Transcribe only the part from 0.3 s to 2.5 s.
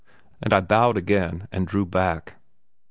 ]and I bowed again and drew back.